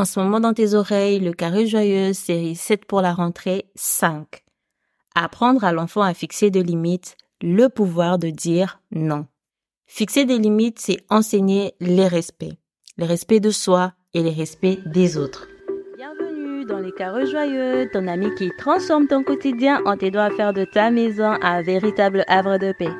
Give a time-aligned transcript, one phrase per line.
[0.00, 4.44] En ce moment dans tes oreilles, le carré joyeux, série 7 pour la rentrée 5.
[5.16, 9.26] Apprendre à l'enfant à fixer des limites, le pouvoir de dire non.
[9.86, 12.56] Fixer des limites, c'est enseigner les respects.
[12.96, 15.48] Les respects de soi et les respects des autres.
[15.96, 20.52] Bienvenue dans les carrés joyeux, ton ami qui transforme ton quotidien en t'aidant à faire
[20.52, 22.94] de ta maison un véritable havre de paix.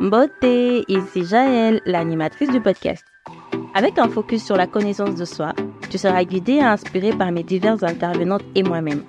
[0.00, 3.04] Beauté, ici Jaël, l'animatrice du podcast.
[3.74, 5.54] Avec un focus sur la connaissance de soi,
[5.92, 9.02] tu seras guidé et inspiré par mes diverses intervenantes et moi-même.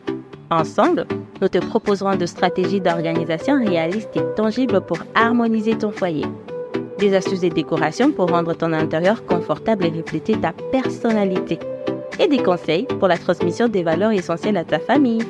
[0.52, 1.08] Ensemble,
[1.42, 6.26] nous te proposerons de stratégies d'organisation réalistes et tangibles pour harmoniser ton foyer.
[7.00, 11.58] Des astuces et décorations pour rendre ton intérieur confortable et refléter ta personnalité.
[12.20, 15.24] Et des conseils pour la transmission des valeurs essentielles à ta famille.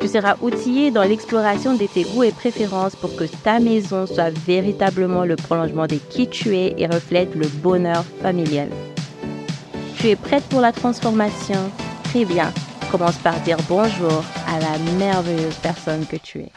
[0.00, 4.30] Tu seras outillé dans l'exploration de tes goûts et préférences pour que ta maison soit
[4.30, 8.68] véritablement le prolongement de qui tu es et reflète le bonheur familial.
[10.04, 11.70] Tu es prête pour la transformation?
[12.02, 12.52] Très bien.
[12.92, 16.52] Commence par dire bonjour à la merveilleuse personne que tu es.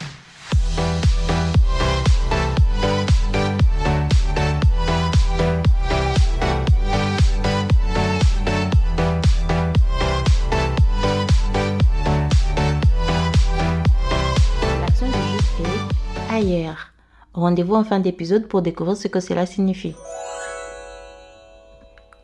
[14.86, 16.92] Personne est ailleurs.
[17.32, 19.94] Rendez-vous en fin d'épisode pour découvrir ce que cela signifie.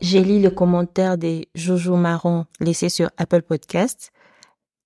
[0.04, 4.12] J'ai lu le commentaire des Jojo Marron laissé sur Apple Podcast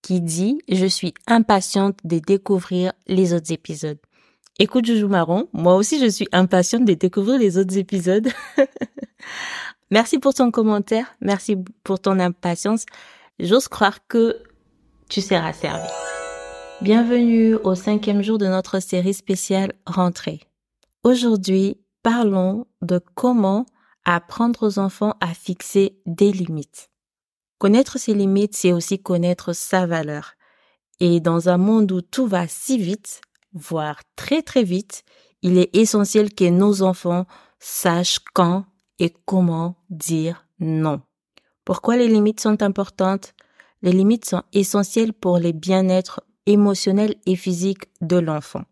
[0.00, 3.98] qui dit Je suis impatiente de découvrir les autres épisodes.
[4.60, 8.28] Écoute Jojo Marron, moi aussi je suis impatiente de découvrir les autres épisodes.
[9.90, 12.86] merci pour ton commentaire, merci pour ton impatience.
[13.40, 14.40] J'ose croire que
[15.08, 15.88] tu seras servi.
[16.80, 20.42] Bienvenue au cinquième jour de notre série spéciale Rentrée.
[21.02, 23.66] Aujourd'hui, parlons de comment
[24.14, 26.90] apprendre aux enfants à fixer des limites.
[27.58, 30.32] Connaître ses limites, c'est aussi connaître sa valeur.
[31.00, 33.20] Et dans un monde où tout va si vite,
[33.52, 35.04] voire très très vite,
[35.42, 37.26] il est essentiel que nos enfants
[37.58, 38.64] sachent quand
[38.98, 41.02] et comment dire non.
[41.64, 43.34] Pourquoi les limites sont importantes?
[43.82, 48.64] Les limites sont essentielles pour le bien-être émotionnel et physique de l'enfant.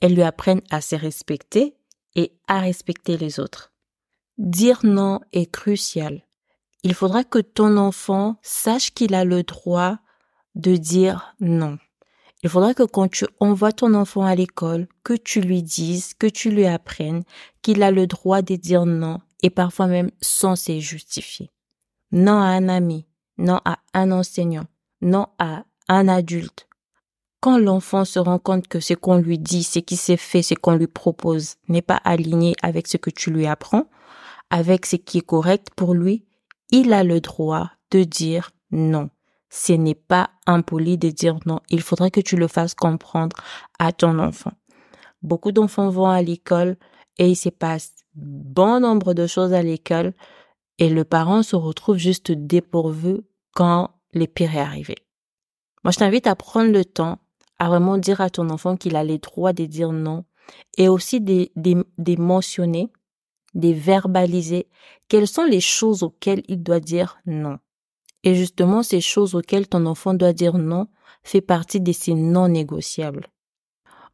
[0.00, 1.74] Elles lui apprennent à se respecter
[2.14, 3.69] et à respecter les autres.
[4.42, 6.22] Dire non est crucial.
[6.82, 9.98] Il faudra que ton enfant sache qu'il a le droit
[10.54, 11.76] de dire non.
[12.42, 16.26] Il faudra que quand tu envoies ton enfant à l'école, que tu lui dises, que
[16.26, 17.22] tu lui apprennes
[17.60, 21.50] qu'il a le droit de dire non et parfois même sans se justifier.
[22.10, 23.04] Non à un ami,
[23.36, 24.64] non à un enseignant,
[25.02, 26.66] non à un adulte.
[27.40, 30.54] Quand l'enfant se rend compte que ce qu'on lui dit, ce qui s'est fait, ce
[30.54, 33.84] qu'on lui propose n'est pas aligné avec ce que tu lui apprends,
[34.50, 36.24] avec ce qui est correct pour lui,
[36.70, 39.10] il a le droit de dire non.
[39.48, 41.60] Ce n'est pas impoli de dire non.
[41.70, 43.36] Il faudrait que tu le fasses comprendre
[43.78, 44.52] à ton enfant.
[45.22, 46.76] Beaucoup d'enfants vont à l'école
[47.18, 50.14] et il se passe bon nombre de choses à l'école
[50.78, 53.20] et le parent se retrouve juste dépourvu
[53.54, 54.96] quand les pires est arrivé.
[55.84, 57.18] Moi, je t'invite à prendre le temps
[57.58, 60.24] à vraiment dire à ton enfant qu'il a les droits de dire non
[60.78, 62.88] et aussi de, de, de mentionner
[63.54, 64.68] de verbaliser
[65.08, 67.58] quelles sont les choses auxquelles il doit dire non.
[68.22, 70.88] Et justement, ces choses auxquelles ton enfant doit dire non
[71.22, 73.28] fait partie de ces non négociables.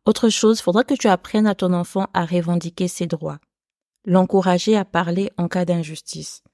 [0.05, 3.39] Autre chose, faudra que tu apprennes à ton enfant à revendiquer ses droits.
[4.05, 6.45] L'encourager à parler en cas d'injustice.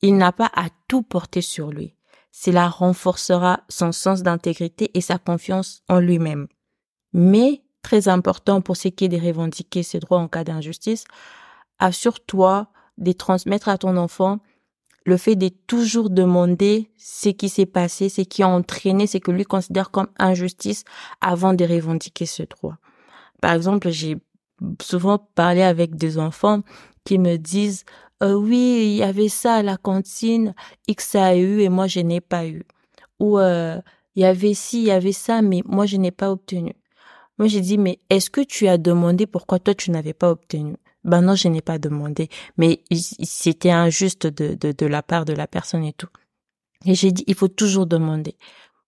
[0.00, 1.94] Il n'a pas à tout porter sur lui.
[2.32, 6.48] Cela renforcera son sens d'intégrité et sa confiance en lui-même.
[7.12, 11.04] Mais, très important pour ce qui est de revendiquer ses droits en cas d'injustice,
[11.78, 12.68] assure-toi
[12.98, 14.40] de transmettre à ton enfant
[15.06, 19.30] le fait de toujours demander ce qui s'est passé, ce qui a entraîné ce que
[19.30, 20.84] lui considère comme injustice
[21.20, 22.78] avant de revendiquer ce droit.
[23.42, 24.16] Par exemple, j'ai
[24.80, 26.62] souvent parlé avec des enfants
[27.04, 27.84] qui me disent
[28.22, 30.54] euh, oui, il y avait ça à la cantine,
[30.88, 32.62] X a eu et moi je n'ai pas eu.
[33.20, 33.78] Ou euh,
[34.14, 36.72] il y avait ci, il y avait ça, mais moi je n'ai pas obtenu.
[37.38, 40.76] Moi j'ai dit mais est-ce que tu as demandé pourquoi toi tu n'avais pas obtenu?
[41.04, 45.32] Ben non, je n'ai pas demandé, mais c'était injuste de, de, de la part de
[45.32, 46.08] la personne et tout.
[46.86, 48.36] Et j'ai dit, il faut toujours demander.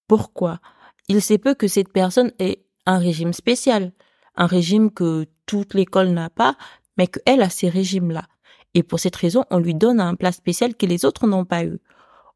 [0.08, 0.60] Pourquoi?
[1.08, 3.92] Il sait peu que cette personne ait un régime spécial,
[4.34, 6.56] un régime que toute l'école n'a pas,
[6.96, 8.26] mais qu'elle a ces régimes-là.
[8.74, 11.64] Et pour cette raison, on lui donne un plat spécial que les autres n'ont pas
[11.64, 11.78] eu.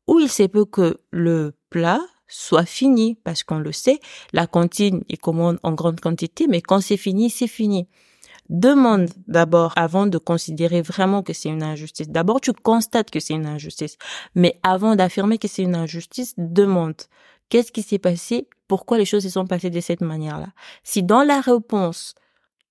[0.07, 4.01] Ou il sait peu que le plat soit fini, parce qu'on le sait,
[4.33, 7.89] la cantine est commande en grande quantité, mais quand c'est fini, c'est fini.
[8.51, 12.09] Demande d'abord avant de considérer vraiment que c'est une injustice.
[12.11, 13.97] D'abord, tu constates que c'est une injustice.
[14.35, 16.97] Mais avant d'affirmer que c'est une injustice, demande.
[17.49, 18.49] Qu'est-ce qui s'est passé?
[18.69, 20.49] Pourquoi les choses se sont passées de cette manière-là?
[20.85, 22.15] Si dans la réponse,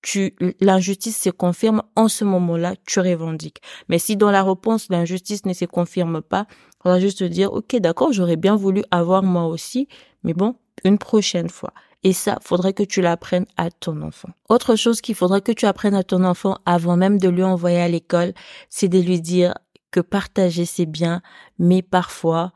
[0.02, 3.62] tu, l'injustice se confirme, en ce moment-là, tu revendiques.
[3.90, 6.46] Mais si dans la réponse, l'injustice ne se confirme pas,
[6.86, 9.88] on va juste te dire, OK, d'accord, j'aurais bien voulu avoir moi aussi,
[10.24, 11.74] mais bon, une prochaine fois.
[12.04, 14.30] Et ça, faudrait que tu l'apprennes à ton enfant.
[14.48, 17.82] Autre chose qu'il faudrait que tu apprennes à ton enfant avant même de lui envoyer
[17.82, 18.34] à l'école,
[18.70, 19.54] c'est de lui dire
[19.92, 21.22] que partager c'est bien,
[21.58, 22.54] mais parfois,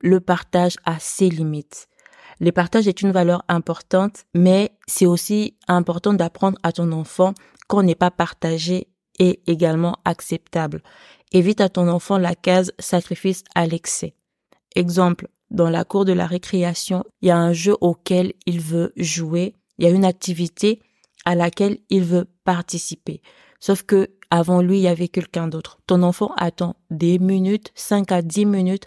[0.00, 1.88] le partage a ses limites.
[2.38, 7.32] Le partage est une valeur importante, mais c'est aussi important d'apprendre à ton enfant
[7.66, 8.88] qu'on n'est pas partagé
[9.18, 10.82] est également acceptable.
[11.32, 14.14] Évite à ton enfant la case sacrifice à l'excès.
[14.74, 18.92] Exemple, dans la cour de la récréation, il y a un jeu auquel il veut
[18.96, 20.80] jouer, il y a une activité
[21.24, 23.22] à laquelle il veut participer.
[23.60, 25.78] Sauf que avant lui, il y avait quelqu'un d'autre.
[25.86, 28.86] Ton enfant attend des minutes, 5 à 10 minutes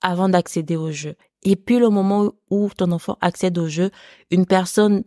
[0.00, 1.16] avant d'accéder au jeu.
[1.42, 3.90] Et puis le moment où ton enfant accède au jeu,
[4.30, 5.04] une personne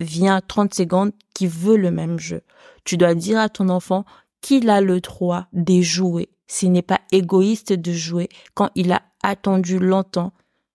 [0.00, 2.42] vient 30 secondes qui veut le même jeu.
[2.84, 4.04] Tu dois dire à ton enfant
[4.40, 6.28] qu'il a le droit de jouer.
[6.46, 10.32] Ce n'est pas égoïste de jouer quand il a attendu longtemps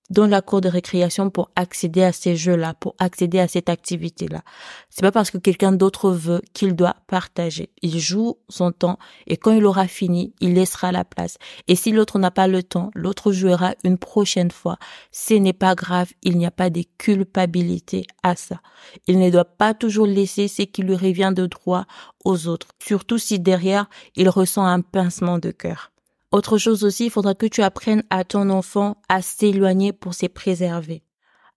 [0.09, 4.41] dans la cour de récréation pour accéder à ces jeux-là, pour accéder à cette activité-là.
[4.89, 7.69] C'est pas parce que quelqu'un d'autre veut qu'il doit partager.
[7.81, 8.97] Il joue son temps
[9.27, 11.37] et quand il aura fini, il laissera la place.
[11.67, 14.77] Et si l'autre n'a pas le temps, l'autre jouera une prochaine fois.
[15.11, 18.61] Ce n'est pas grave, il n'y a pas de culpabilité à ça.
[19.07, 21.85] Il ne doit pas toujours laisser ce qui lui revient de droit
[22.25, 25.91] aux autres, surtout si derrière, il ressent un pincement de cœur.
[26.31, 30.27] Autre chose aussi, il faudra que tu apprennes à ton enfant à s'éloigner pour se
[30.27, 31.03] préserver.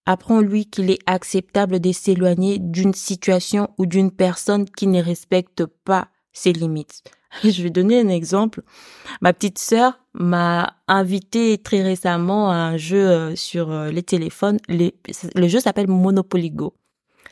[0.07, 6.09] Apprends-lui qu'il est acceptable de s'éloigner d'une situation ou d'une personne qui ne respecte pas
[6.33, 7.03] ses limites.
[7.45, 8.63] Je vais donner un exemple.
[9.21, 14.59] Ma petite sœur m'a invité très récemment à un jeu euh, sur euh, les téléphones.
[14.69, 16.75] le jeu s'appelle Monopoly Go.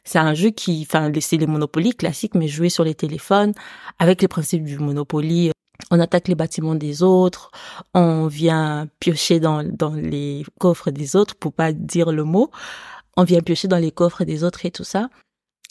[0.04, 3.52] C'est un jeu qui, enfin, c'est les Monopoly classiques, mais joué sur les téléphones,
[3.98, 5.50] avec les principes du Monopoly
[5.90, 7.50] on attaque les bâtiments des autres,
[7.94, 12.50] on vient piocher dans, dans les coffres des autres, pour pas dire le mot,
[13.16, 15.08] on vient piocher dans les coffres des autres et tout ça.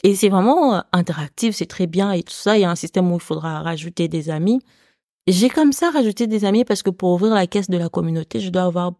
[0.03, 2.57] Et c'est vraiment euh, interactif, c'est très bien et tout ça.
[2.57, 4.61] Il y a un système où il faudra rajouter des amis.
[5.27, 8.39] J'ai comme ça rajouté des amis parce que pour ouvrir la caisse de la communauté,
[8.39, 8.93] je dois avoir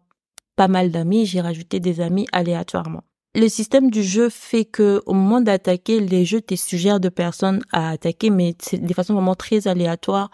[0.56, 1.26] pas mal d'amis.
[1.26, 3.02] J'ai rajouté des amis aléatoirement.
[3.34, 7.62] Le système du jeu fait que au moment d'attaquer, les jeux te suggèrent de personnes
[7.72, 10.30] à attaquer, mais c'est de façon vraiment très aléatoire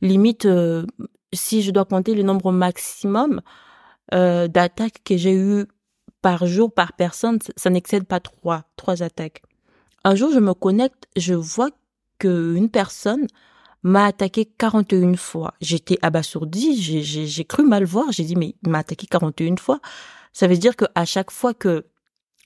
[0.00, 0.84] limite, euh,
[1.32, 3.40] si je dois compter le nombre maximum
[4.14, 5.66] euh, d'attaques que j'ai eu
[6.22, 9.42] par jour, par personne, ça n'excède pas trois, trois attaques.
[10.04, 11.70] Un jour, je me connecte, je vois
[12.18, 13.26] qu'une personne
[13.82, 15.54] m'a attaqué 41 fois.
[15.60, 19.80] J'étais abasourdie, j'ai cru mal voir, j'ai dit, mais il m'a attaqué 41 fois.
[20.32, 21.86] Ça veut dire qu'à chaque fois que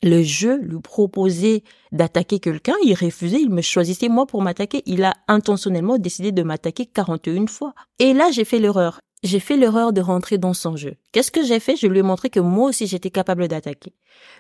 [0.03, 1.63] le jeu lui proposait
[1.93, 4.83] d'attaquer quelqu'un, il refusait, il me choisissait moi pour m'attaquer.
[4.87, 7.75] Il a intentionnellement décidé de m'attaquer 41 fois.
[7.99, 9.01] Et là, j'ai fait l'erreur.
[9.23, 10.97] J'ai fait l'erreur de rentrer dans son jeu.
[11.13, 11.77] Qu'est-ce que j'ai fait?
[11.77, 13.95] Je lui ai montré que moi aussi j'étais capable d'attaquer.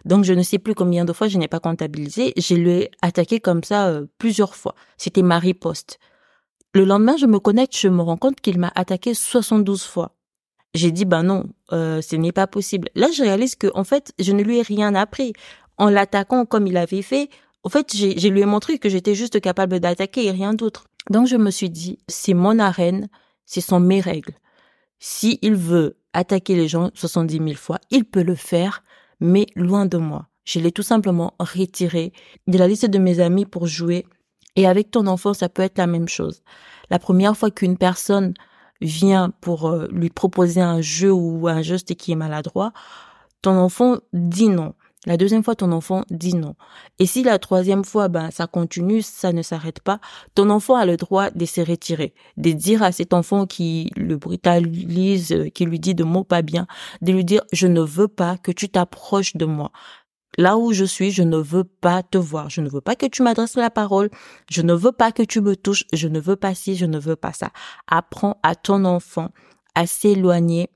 [0.04, 2.32] Donc je ne sais plus combien de fois je n'ai pas comptabilisé.
[2.36, 4.74] Je lui ai attaqué comme ça euh, plusieurs fois.
[4.96, 6.00] C'était ma riposte.
[6.74, 10.16] Le lendemain, je me connecte, je me rends compte qu'il m'a attaqué 72 fois.
[10.74, 12.88] J'ai dit, ben non, euh, ce n'est pas possible.
[12.94, 15.34] Là, je réalise que, en fait, je ne lui ai rien appris.
[15.78, 17.28] En l'attaquant comme il avait fait,
[17.64, 20.84] en fait, je lui ai montré que j'étais juste capable d'attaquer et rien d'autre.
[21.10, 23.08] Donc, je me suis dit, c'est mon arène,
[23.46, 24.34] ce sont mes règles.
[24.98, 28.84] Si il veut attaquer les gens 70 000 fois, il peut le faire,
[29.20, 30.28] mais loin de moi.
[30.44, 32.12] Je l'ai tout simplement retiré
[32.46, 34.06] de la liste de mes amis pour jouer.
[34.56, 36.42] Et avec ton enfant, ça peut être la même chose.
[36.90, 38.34] La première fois qu'une personne
[38.80, 42.72] vient pour euh, lui proposer un jeu ou un geste qui est maladroit,
[43.40, 44.74] ton enfant dit non.
[45.04, 46.54] La deuxième fois, ton enfant dit non.
[47.00, 49.98] Et si la troisième fois, ben, ça continue, ça ne s'arrête pas,
[50.36, 54.16] ton enfant a le droit de se retirer, de dire à cet enfant qui le
[54.16, 56.68] brutalise, euh, qui lui dit de mots pas bien,
[57.00, 59.72] de lui dire, je ne veux pas que tu t'approches de moi
[60.38, 63.06] là où je suis, je ne veux pas te voir, je ne veux pas que
[63.06, 64.10] tu m'adresses la parole,
[64.50, 66.98] je ne veux pas que tu me touches, je ne veux pas ci, je ne
[66.98, 67.50] veux pas ça.
[67.86, 69.28] Apprends à ton enfant
[69.74, 70.70] à s'éloigner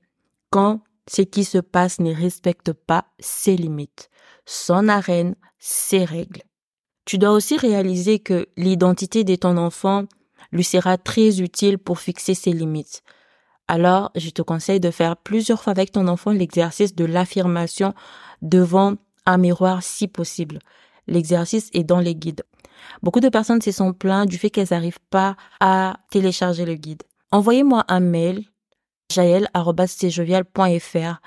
[0.49, 4.09] quand ce qui se passe ne respecte pas ses limites,
[4.45, 6.41] son arène, ses règles.
[7.05, 10.05] Tu dois aussi réaliser que l'identité de ton enfant
[10.51, 13.01] lui sera très utile pour fixer ses limites.
[13.67, 17.93] Alors, je te conseille de faire plusieurs fois avec ton enfant l'exercice de l'affirmation
[18.41, 18.95] devant
[19.25, 20.59] un miroir si possible.
[21.07, 22.43] L'exercice est dans les guides.
[23.01, 27.03] Beaucoup de personnes se sont plaintes du fait qu'elles n'arrivent pas à télécharger le guide.
[27.31, 28.45] Envoyez-moi un mail,
[29.11, 31.19] jael.fr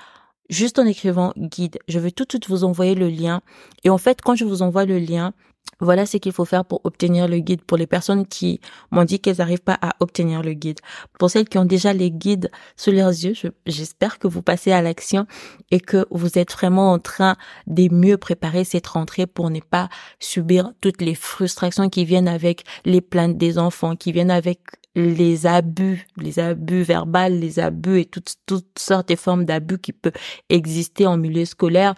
[0.51, 1.79] juste en écrivant guide.
[1.87, 3.41] Je vais tout de suite vous envoyer le lien.
[3.83, 5.33] Et en fait, quand je vous envoie le lien,
[5.81, 7.63] voilà ce qu'il faut faire pour obtenir le guide.
[7.63, 8.61] Pour les personnes qui
[8.91, 10.79] m'ont dit qu'elles n'arrivent pas à obtenir le guide.
[11.19, 13.33] Pour celles qui ont déjà les guides sous leurs yeux,
[13.65, 15.25] j'espère que vous passez à l'action
[15.71, 17.35] et que vous êtes vraiment en train
[17.67, 22.63] de mieux préparer cette rentrée pour ne pas subir toutes les frustrations qui viennent avec
[22.85, 24.59] les plaintes des enfants, qui viennent avec
[24.95, 29.93] les abus, les abus verbaux, les abus et toutes, toutes sortes de formes d'abus qui
[29.93, 30.13] peuvent
[30.49, 31.95] exister en milieu scolaire.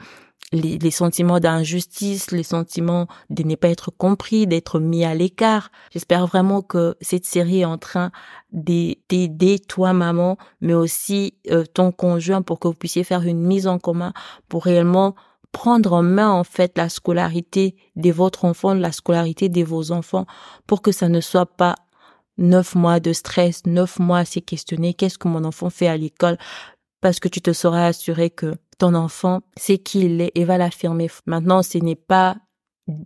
[0.54, 5.72] Les, les sentiments d'injustice, les sentiments de ne pas être compris, d'être mis à l'écart.
[5.92, 8.12] J'espère vraiment que cette série est en train
[8.52, 13.68] d'aider toi, maman, mais aussi euh, ton conjoint pour que vous puissiez faire une mise
[13.68, 14.14] en commun
[14.48, 15.16] pour réellement
[15.52, 20.26] prendre en main en fait la scolarité de votre enfant, la scolarité de vos enfants,
[20.68, 21.76] pour que ça ne soit pas
[22.38, 25.96] neuf mois de stress, neuf mois à s'y questionner qu'est-ce que mon enfant fait à
[25.98, 26.38] l'école,
[27.02, 31.10] parce que tu te seras assuré que enfant sait qui il est et va l'affirmer.
[31.26, 32.38] Maintenant, ce n'est pas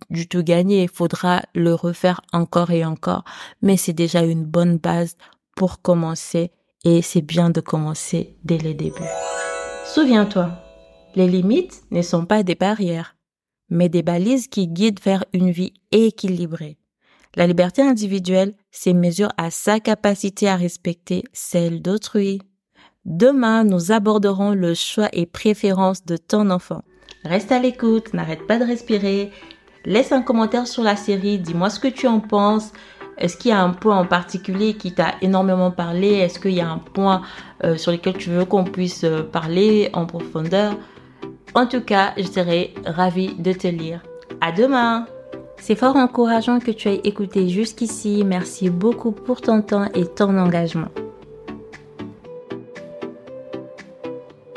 [0.10, 3.24] du tout gagné, il faudra le refaire encore et encore,
[3.62, 5.18] mais c'est déjà une bonne base
[5.56, 6.52] pour commencer
[6.84, 9.04] et c'est bien de commencer dès le début.
[9.86, 10.52] Souviens-toi,
[11.16, 13.16] les limites ne sont pas des barrières,
[13.70, 16.78] mais des balises qui guident vers une vie équilibrée.
[17.36, 22.42] La liberté individuelle se mesure à sa capacité à respecter celle d'autrui.
[23.08, 26.82] Demain, nous aborderons le choix et préférences de ton enfant.
[27.24, 29.32] Reste à l'écoute, n'arrête pas de respirer.
[29.86, 32.74] Laisse un commentaire sur la série, dis-moi ce que tu en penses.
[33.18, 36.16] Est-ce qu'il y a un point en particulier qui t'a énormément parlé?
[36.16, 37.22] Est-ce qu'il y a un point
[37.64, 40.76] euh, sur lequel tu veux qu'on puisse euh, parler en profondeur?
[41.56, 44.02] En tout cas, je serai ravie de te lire.
[44.42, 45.08] À demain
[45.60, 48.24] c'est fort encourageant que tu aies écouté jusqu'ici.
[48.24, 50.90] Merci beaucoup pour ton temps et ton engagement.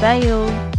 [0.00, 0.69] 拜哟。